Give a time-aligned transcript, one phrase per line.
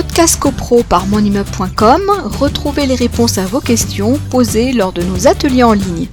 [0.00, 2.02] Podcast CoPro par monimmeuble.com,
[2.38, 6.06] retrouvez les réponses à vos questions posées lors de nos ateliers en ligne.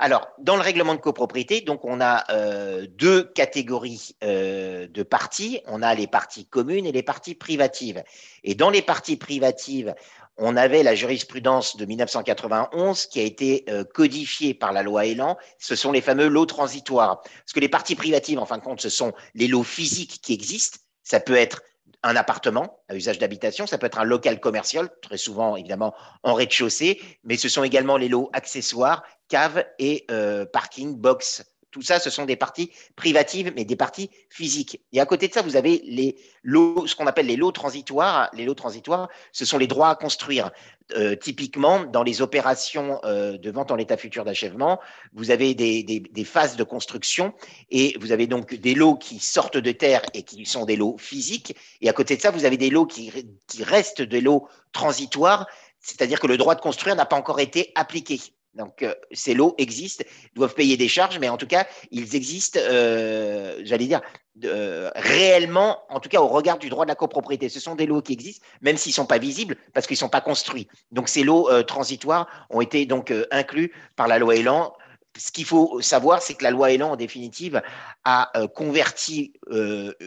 [0.00, 5.60] Alors, dans le règlement de copropriété, donc on a euh, deux catégories euh, de parties.
[5.68, 8.02] On a les parties communes et les parties privatives.
[8.42, 9.94] Et dans les parties privatives,
[10.38, 15.38] on avait la jurisprudence de 1991 qui a été euh, codifiée par la loi Elan.
[15.60, 17.20] Ce sont les fameux lots transitoires.
[17.22, 20.32] Parce que les parties privatives, en fin de compte, ce sont les lots physiques qui
[20.32, 20.80] existent.
[21.10, 21.64] Ça peut être
[22.04, 25.92] un appartement à usage d'habitation, ça peut être un local commercial, très souvent évidemment
[26.22, 31.82] en rez-de-chaussée, mais ce sont également les lots accessoires, caves et euh, parking, box tout
[31.82, 34.80] ça, ce sont des parties privatives, mais des parties physiques.
[34.92, 38.28] Et à côté de ça, vous avez les lots, ce qu'on appelle les lots transitoires.
[38.32, 40.50] Les lots transitoires, ce sont les droits à construire.
[40.96, 44.80] Euh, typiquement, dans les opérations euh, de vente en l'état futur d'achèvement,
[45.12, 47.32] vous avez des, phases de construction
[47.70, 50.96] et vous avez donc des lots qui sortent de terre et qui sont des lots
[50.98, 51.56] physiques.
[51.80, 53.12] Et à côté de ça, vous avez des lots qui,
[53.46, 55.46] qui restent des lots transitoires,
[55.80, 58.20] c'est-à-dire que le droit de construire n'a pas encore été appliqué.
[58.54, 62.58] Donc, euh, ces lots existent, doivent payer des charges, mais en tout cas, ils existent,
[62.60, 64.00] euh, j'allais dire,
[64.44, 67.48] euh, réellement, en tout cas au regard du droit de la copropriété.
[67.48, 70.00] Ce sont des lots qui existent, même s'ils ne sont pas visibles, parce qu'ils ne
[70.00, 70.66] sont pas construits.
[70.90, 74.72] Donc, ces lots transitoires ont été donc inclus par la loi Elan.
[75.16, 77.62] Ce qu'il faut savoir, c'est que la loi Elan, en définitive,
[78.04, 79.32] a converti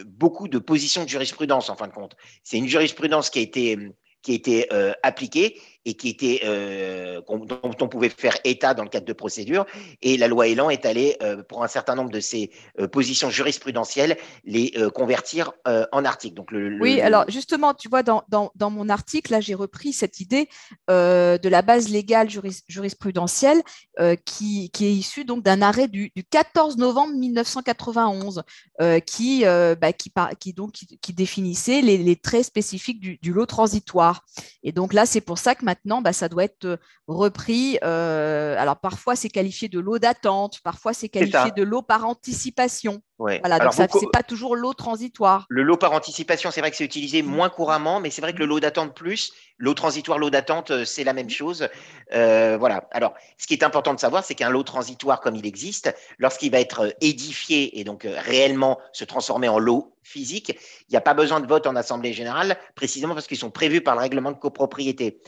[0.06, 2.16] beaucoup de positions de jurisprudence, en fin de compte.
[2.42, 3.78] C'est une jurisprudence qui a été
[4.22, 4.68] qui a été
[5.02, 9.66] appliquée et qui était euh, dont on pouvait faire état dans le cadre de procédures.
[10.02, 13.30] Et la loi Elan est allée, euh, pour un certain nombre de ces euh, positions
[13.30, 15.52] jurisprudentielles, les convertir
[15.92, 16.34] en articles.
[16.34, 20.48] Donc oui, alors justement, tu vois, dans, dans, mon article, là, j'ai repris cette idée
[20.88, 22.28] de la base légale
[22.68, 23.62] jurisprudentielle
[24.24, 28.42] qui, qui, est issue donc d'un arrêt du, du, 14 novembre 1991
[29.06, 34.24] qui, bah, qui, qui, définissait les, traits spécifiques du, du lot transitoire.
[34.62, 36.76] Et donc là, c'est pour ça que maintenant, bah, ça doit être euh,
[37.08, 37.78] repris.
[37.82, 43.02] Euh, alors parfois, c'est qualifié de lot d'attente, parfois c'est qualifié de lot par anticipation.
[43.18, 45.46] Voilà, donc ça, c'est pas toujours lot transitoire.
[45.48, 48.38] Le lot par anticipation, c'est vrai que c'est utilisé moins couramment, mais c'est vrai que
[48.38, 51.68] le lot d'attente plus, lot transitoire, lot d'attente, euh, c'est la même chose.
[52.10, 52.88] voilà.
[52.90, 56.50] Alors, ce qui est important de savoir, c'est qu'un lot transitoire, comme il existe, lorsqu'il
[56.50, 60.58] va être édifié et donc réellement se transformer en lot physique,
[60.88, 63.80] il n'y a pas besoin de vote en assemblée générale, précisément parce qu'ils sont prévus
[63.80, 65.20] par le règlement de copropriété.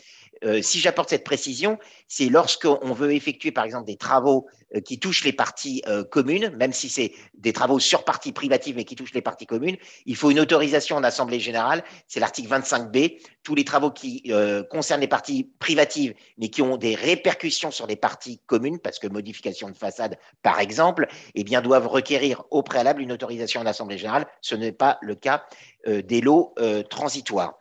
[0.44, 4.98] Euh, si j'apporte cette précision, c'est lorsqu'on veut effectuer, par exemple, des travaux euh, qui
[4.98, 8.96] touchent les parties euh, communes, même si c'est des travaux sur parties privatives mais qui
[8.96, 11.84] touchent les parties communes, il faut une autorisation en Assemblée générale.
[12.08, 13.18] C'est l'article 25b.
[13.42, 14.30] Tous les travaux qui
[14.70, 19.06] concernent les parties privatives mais qui ont des répercussions sur les parties communes, parce que
[19.06, 23.98] modification de façade, par exemple, eh bien, doivent requérir au préalable une autorisation en Assemblée
[23.98, 24.26] générale.
[24.40, 25.44] Ce n'est pas le cas
[25.86, 26.54] des lots
[26.90, 27.54] transitoires.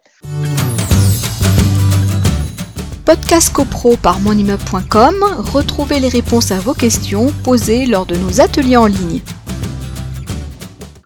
[3.06, 8.78] Podcast CoPro par monimmeuble.com, retrouvez les réponses à vos questions posées lors de nos ateliers
[8.78, 9.22] en ligne.